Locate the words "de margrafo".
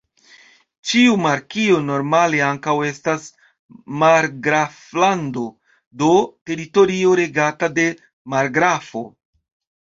7.77-9.05